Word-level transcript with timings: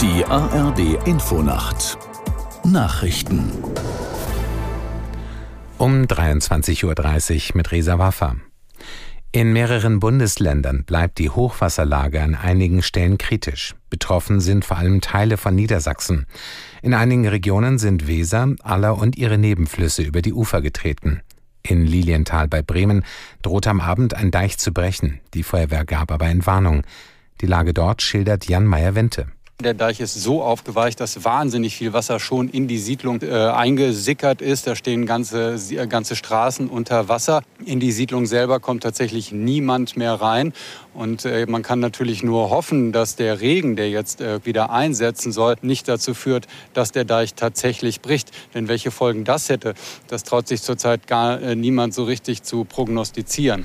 Die 0.00 0.24
ARD 0.24 1.06
Infonacht 1.06 1.98
Nachrichten 2.64 3.52
um 5.78 6.04
23.30 6.04 6.84
Uhr 7.50 7.56
mit 7.56 7.70
Resa 7.70 7.98
Waffa. 7.98 8.36
In 9.32 9.52
mehreren 9.52 10.00
Bundesländern 10.00 10.84
bleibt 10.84 11.18
die 11.18 11.28
Hochwasserlage 11.28 12.22
an 12.22 12.34
einigen 12.34 12.82
Stellen 12.82 13.18
kritisch. 13.18 13.74
Betroffen 13.90 14.40
sind 14.40 14.64
vor 14.64 14.78
allem 14.78 15.02
Teile 15.02 15.36
von 15.36 15.54
Niedersachsen. 15.54 16.24
In 16.80 16.94
einigen 16.94 17.28
Regionen 17.28 17.78
sind 17.78 18.06
Weser, 18.06 18.54
Aller 18.62 18.96
und 18.96 19.16
ihre 19.16 19.36
Nebenflüsse 19.36 20.02
über 20.02 20.22
die 20.22 20.32
Ufer 20.32 20.62
getreten. 20.62 21.20
In 21.68 21.84
Lilienthal 21.84 22.46
bei 22.46 22.62
Bremen 22.62 23.04
droht 23.42 23.66
am 23.66 23.80
Abend 23.80 24.14
ein 24.14 24.30
Deich 24.30 24.56
zu 24.58 24.72
brechen. 24.72 25.20
Die 25.34 25.42
Feuerwehr 25.42 25.84
gab 25.84 26.12
aber 26.12 26.26
Entwarnung. 26.26 26.82
Die 27.40 27.46
Lage 27.46 27.74
dort 27.74 28.02
schildert 28.02 28.48
Jan 28.48 28.66
Meyer-Wente. 28.66 29.26
Der 29.62 29.72
Deich 29.72 30.00
ist 30.00 30.12
so 30.12 30.42
aufgeweicht, 30.42 31.00
dass 31.00 31.24
wahnsinnig 31.24 31.76
viel 31.76 31.94
Wasser 31.94 32.20
schon 32.20 32.50
in 32.50 32.68
die 32.68 32.76
Siedlung 32.76 33.22
äh, 33.22 33.30
eingesickert 33.30 34.42
ist. 34.42 34.66
Da 34.66 34.76
stehen 34.76 35.06
ganze, 35.06 35.54
äh, 35.54 35.86
ganze 35.86 36.14
Straßen 36.14 36.68
unter 36.68 37.08
Wasser. 37.08 37.42
In 37.64 37.80
die 37.80 37.90
Siedlung 37.90 38.26
selber 38.26 38.60
kommt 38.60 38.82
tatsächlich 38.82 39.32
niemand 39.32 39.96
mehr 39.96 40.12
rein. 40.12 40.52
Und 40.92 41.24
äh, 41.24 41.46
man 41.46 41.62
kann 41.62 41.80
natürlich 41.80 42.22
nur 42.22 42.50
hoffen, 42.50 42.92
dass 42.92 43.16
der 43.16 43.40
Regen, 43.40 43.76
der 43.76 43.88
jetzt 43.88 44.20
äh, 44.20 44.44
wieder 44.44 44.68
einsetzen 44.68 45.32
soll, 45.32 45.56
nicht 45.62 45.88
dazu 45.88 46.12
führt, 46.12 46.46
dass 46.74 46.92
der 46.92 47.06
Deich 47.06 47.32
tatsächlich 47.32 48.02
bricht. 48.02 48.32
Denn 48.52 48.68
welche 48.68 48.90
Folgen 48.90 49.24
das 49.24 49.48
hätte, 49.48 49.72
das 50.06 50.22
traut 50.24 50.48
sich 50.48 50.60
zurzeit 50.60 51.06
gar 51.06 51.40
äh, 51.40 51.56
niemand 51.56 51.94
so 51.94 52.04
richtig 52.04 52.42
zu 52.42 52.64
prognostizieren. 52.64 53.64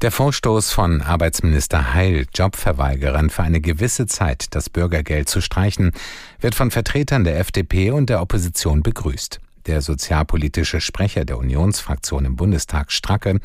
Der 0.00 0.12
Vorstoß 0.12 0.70
von 0.70 1.02
Arbeitsminister 1.02 1.92
Heil, 1.92 2.26
Jobverweigerern 2.32 3.30
für 3.30 3.42
eine 3.42 3.60
gewisse 3.60 4.06
Zeit 4.06 4.54
das 4.54 4.70
Bürgergeld 4.70 5.28
zu 5.28 5.40
streichen, 5.40 5.90
wird 6.38 6.54
von 6.54 6.70
Vertretern 6.70 7.24
der 7.24 7.40
FDP 7.40 7.90
und 7.90 8.08
der 8.08 8.22
Opposition 8.22 8.84
begrüßt. 8.84 9.40
Der 9.66 9.82
sozialpolitische 9.82 10.80
Sprecher 10.80 11.24
der 11.24 11.36
Unionsfraktion 11.36 12.26
im 12.26 12.36
Bundestag 12.36 12.92
Stracke 12.92 13.40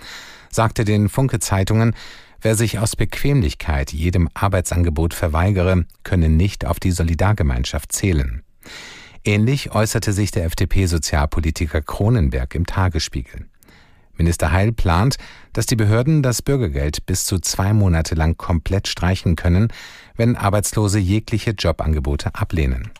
sagte 0.51 0.85
den 0.85 1.09
Funke 1.09 1.39
Zeitungen, 1.39 1.95
wer 2.39 2.55
sich 2.55 2.77
aus 2.77 2.95
Bequemlichkeit 2.95 3.91
jedem 3.91 4.29
Arbeitsangebot 4.35 5.15
verweigere, 5.15 5.87
könne 6.03 6.29
nicht 6.29 6.65
auf 6.65 6.79
die 6.79 6.91
Solidargemeinschaft 6.91 7.91
zählen. 7.91 8.43
Ähnlich 9.23 9.71
äußerte 9.71 10.13
sich 10.13 10.29
der 10.29 10.45
FDP-Sozialpolitiker 10.45 11.81
Kronenberg 11.81 12.53
im 12.53 12.67
Tagesspiegel. 12.67 13.47
Minister 14.17 14.51
Heil 14.51 14.71
plant, 14.71 15.17
dass 15.53 15.65
die 15.65 15.75
Behörden 15.75 16.23
das 16.23 16.41
Bürgergeld 16.41 17.05
bis 17.05 17.25
zu 17.25 17.39
zwei 17.39 17.73
Monate 17.73 18.15
lang 18.15 18.37
komplett 18.37 18.87
streichen 18.87 19.35
können, 19.35 19.69
wenn 20.15 20.35
Arbeitslose 20.35 20.99
jegliche 20.99 21.51
Jobangebote 21.51 22.35
ablehnen. 22.35 22.91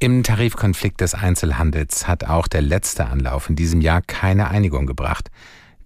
Im 0.00 0.22
Tarifkonflikt 0.22 1.00
des 1.00 1.14
Einzelhandels 1.14 2.06
hat 2.06 2.24
auch 2.24 2.46
der 2.46 2.62
letzte 2.62 3.06
Anlauf 3.06 3.50
in 3.50 3.56
diesem 3.56 3.80
Jahr 3.80 4.00
keine 4.00 4.48
Einigung 4.48 4.86
gebracht. 4.86 5.28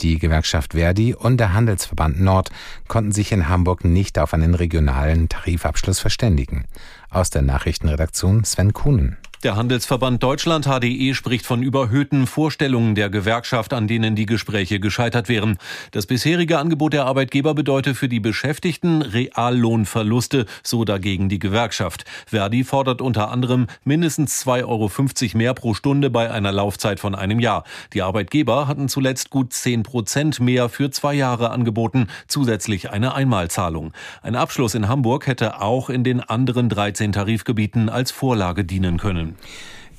Die 0.03 0.19
Gewerkschaft 0.19 0.73
Verdi 0.73 1.15
und 1.15 1.39
der 1.39 1.55
Handelsverband 1.55 2.21
Nord 2.21 2.51
konnten 2.89 3.13
sich 3.13 3.33
in 3.33 3.49
Hamburg 3.49 3.85
nicht 3.85 4.19
auf 4.19 4.35
einen 4.35 4.55
regionalen 4.55 5.29
Tarifabschluss 5.29 6.01
verständigen. 6.01 6.65
Aus 7.09 7.31
der 7.31 7.43
Nachrichtenredaktion 7.43 8.45
Sven 8.45 8.73
Kuhnen. 8.73 9.17
Der 9.43 9.57
Handelsverband 9.57 10.23
Deutschland 10.23 10.67
HDE 10.67 11.15
spricht 11.15 11.47
von 11.47 11.65
überhöhten 11.65 12.29
Vorstellungen 12.29 12.95
der 12.95 13.11
Gewerkschaft, 13.11 13.73
an 13.73 13.89
denen 13.89 14.15
die 14.15 14.25
Gespräche 14.25 14.79
gescheitert 14.79 15.29
wären. 15.29 15.59
Das 15.91 16.07
bisherige 16.07 16.61
Angebot 16.61 16.93
der 16.93 17.07
Arbeitgeber 17.07 17.53
bedeutet 17.53 17.97
für 17.97 18.09
die 18.09 18.21
Beschäftigten 18.21 19.03
Reallohnverluste, 19.03 20.47
so 20.63 20.85
dagegen 20.85 21.29
die 21.29 21.41
Gewerkschaft. 21.41 22.05
Verdi 22.25 22.63
fordert 22.63 23.03
unter 23.03 23.33
anderem 23.33 23.67
mindestens 23.83 24.47
2,50 24.47 24.63
Euro 24.65 25.39
mehr 25.39 25.55
pro 25.55 25.75
Stunde 25.75 26.09
bei 26.09 26.31
einer 26.31 26.53
Laufzeit 26.53 27.01
von 27.01 27.17
einem 27.17 27.41
Jahr. 27.41 27.65
Die 27.95 28.03
Arbeitgeber 28.03 28.69
hatten 28.69 28.89
zuletzt 28.89 29.31
gut 29.31 29.53
10 29.53 29.83
Prozent 29.83 30.39
mehr 30.39 30.69
für 30.69 30.93
zwei 30.93 31.15
Jahre 31.15 31.51
angeboten, 31.51 32.07
zusätzlich 32.29 32.91
eine 32.91 33.15
Einmalzahlung. 33.15 33.93
Ein 34.23 34.37
Abschluss 34.37 34.77
in 34.77 34.87
Hamburg 34.87 35.27
hätte 35.27 35.61
auch 35.61 35.91
in 35.91 36.05
den 36.05 36.21
anderen 36.21 36.69
13 36.69 37.11
Tarifgebieten 37.11 37.89
als 37.89 38.13
Vorlage 38.13 38.65
dienen 38.65 38.99
können. 38.99 39.32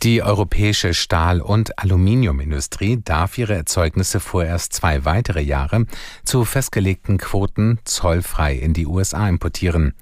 Die 0.03 0.21
europäische 0.21 0.93
Stahl- 0.93 1.39
und 1.39 1.79
Aluminiumindustrie 1.79 2.99
darf 3.03 3.37
ihre 3.37 3.53
Erzeugnisse 3.53 4.19
vorerst 4.19 4.73
zwei 4.73 5.05
weitere 5.05 5.41
Jahre 5.41 5.85
zu 6.25 6.43
festgelegten 6.43 7.17
Quoten 7.17 7.79
zollfrei 7.85 8.53
in 8.55 8.73
die 8.73 8.85
USA 8.85 9.29
importieren. 9.29 9.93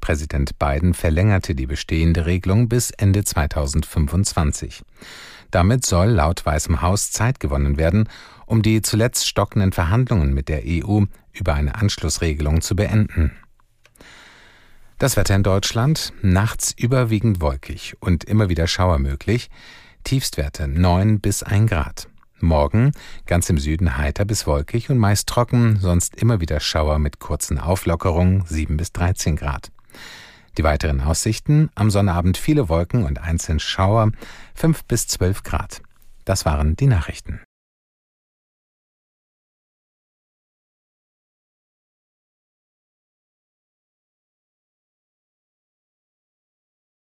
Präsident 0.00 0.58
Biden 0.58 0.92
verlängerte 0.92 1.54
die 1.54 1.66
bestehende 1.66 2.26
Regelung 2.26 2.68
bis 2.68 2.90
Ende 2.90 3.24
2025. 3.24 4.82
Damit 5.50 5.86
soll 5.86 6.08
laut 6.08 6.44
Weißem 6.44 6.82
Haus 6.82 7.10
Zeit 7.10 7.40
gewonnen 7.40 7.78
werden, 7.78 8.08
um 8.44 8.62
die 8.62 8.82
zuletzt 8.82 9.26
stockenden 9.26 9.72
Verhandlungen 9.72 10.34
mit 10.34 10.48
der 10.50 10.62
EU 10.66 11.04
über 11.32 11.54
eine 11.54 11.76
Anschlussregelung 11.76 12.60
zu 12.60 12.76
beenden. 12.76 13.32
Das 14.98 15.18
Wetter 15.18 15.34
in 15.34 15.42
Deutschland 15.42 16.14
nachts 16.22 16.72
überwiegend 16.74 17.42
wolkig 17.42 17.96
und 18.00 18.24
immer 18.24 18.48
wieder 18.48 18.66
Schauer 18.66 18.98
möglich. 18.98 19.50
Tiefstwerte 20.04 20.68
9 20.68 21.20
bis 21.20 21.42
1 21.42 21.68
Grad. 21.68 22.08
Morgen 22.40 22.92
ganz 23.26 23.50
im 23.50 23.58
Süden 23.58 23.98
heiter 23.98 24.24
bis 24.24 24.46
wolkig 24.46 24.88
und 24.88 24.96
meist 24.96 25.28
trocken, 25.28 25.78
sonst 25.80 26.16
immer 26.16 26.40
wieder 26.40 26.60
Schauer 26.60 26.98
mit 26.98 27.18
kurzen 27.18 27.58
Auflockerungen 27.58 28.44
7 28.46 28.78
bis 28.78 28.90
13 28.92 29.36
Grad. 29.36 29.70
Die 30.56 30.64
weiteren 30.64 31.02
Aussichten 31.02 31.68
am 31.74 31.90
Sonnabend 31.90 32.38
viele 32.38 32.70
Wolken 32.70 33.04
und 33.04 33.18
einzeln 33.18 33.60
Schauer 33.60 34.12
5 34.54 34.84
bis 34.84 35.08
12 35.08 35.42
Grad. 35.42 35.82
Das 36.24 36.46
waren 36.46 36.74
die 36.74 36.86
Nachrichten. 36.86 37.45